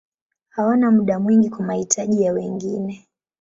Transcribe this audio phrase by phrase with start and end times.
[0.49, 3.07] Hawana muda mwingi kwa mahitaji ya wengine.